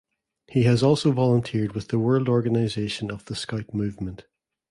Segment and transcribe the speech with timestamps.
[0.47, 4.25] He has also volunteered with the World Organization of the Scout Movement.